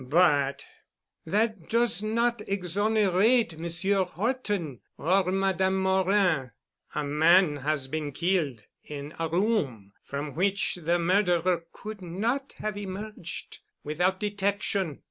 [0.03, 0.65] But
[1.27, 6.49] that does not exonerate Monsieur Horton or Madame Morin.
[6.95, 12.77] A man has been killed in a room from which the murderer could not have
[12.77, 14.99] emerged without detection.